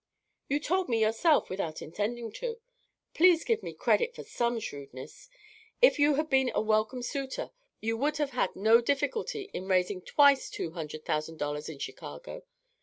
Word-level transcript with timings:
"_"You 0.49 0.59
told 0.59 0.89
me 0.89 0.99
yourself 0.99 1.47
without 1.47 1.79
intending 1.79 2.31
to. 2.31 2.59
Please 3.13 3.43
give 3.45 3.61
me 3.61 3.71
credit 3.71 4.15
for 4.15 4.23
some 4.23 4.59
shrewdness. 4.59 5.29
If 5.79 5.99
you 5.99 6.15
had 6.15 6.27
been 6.27 6.51
a 6.55 6.59
welcome 6.61 7.03
suitor, 7.03 7.51
you 7.81 7.95
would 7.97 8.17
have 8.17 8.31
had 8.31 8.55
no 8.55 8.81
difficulty 8.81 9.51
in 9.53 9.67
raising 9.67 10.01
twice 10.01 10.49
two 10.49 10.71
hundred 10.71 11.05
thousand 11.05 11.37
dollars 11.37 11.69
in 11.69 11.77
Chicago. 11.77 12.41